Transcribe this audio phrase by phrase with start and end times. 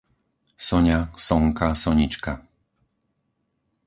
[0.67, 2.33] Soňa, Sonka, Sonička